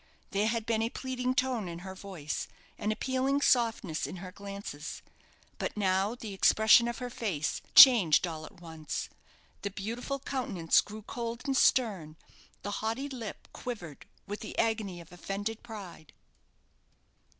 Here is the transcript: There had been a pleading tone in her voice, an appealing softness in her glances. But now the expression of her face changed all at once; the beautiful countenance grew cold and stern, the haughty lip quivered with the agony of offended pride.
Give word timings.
There 0.31 0.47
had 0.47 0.65
been 0.65 0.81
a 0.81 0.89
pleading 0.89 1.35
tone 1.35 1.67
in 1.69 1.79
her 1.85 1.93
voice, 1.93 2.47
an 2.79 2.91
appealing 2.91 3.39
softness 3.41 4.07
in 4.07 4.15
her 4.15 4.31
glances. 4.31 5.03
But 5.59 5.77
now 5.77 6.15
the 6.15 6.33
expression 6.33 6.87
of 6.87 6.97
her 6.97 7.11
face 7.11 7.61
changed 7.75 8.25
all 8.25 8.43
at 8.47 8.59
once; 8.59 9.09
the 9.61 9.69
beautiful 9.69 10.17
countenance 10.17 10.81
grew 10.81 11.03
cold 11.03 11.41
and 11.45 11.55
stern, 11.55 12.15
the 12.63 12.71
haughty 12.81 13.09
lip 13.09 13.47
quivered 13.53 14.07
with 14.25 14.39
the 14.39 14.57
agony 14.57 15.01
of 15.01 15.11
offended 15.11 15.61
pride. 15.61 16.13